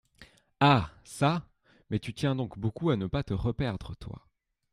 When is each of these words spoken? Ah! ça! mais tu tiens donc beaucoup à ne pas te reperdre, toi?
Ah! 0.61 0.89
ça! 1.03 1.47
mais 1.91 1.99
tu 1.99 2.11
tiens 2.11 2.35
donc 2.35 2.57
beaucoup 2.57 2.89
à 2.89 2.95
ne 2.97 3.05
pas 3.05 3.21
te 3.21 3.35
reperdre, 3.35 3.95
toi? 3.97 4.25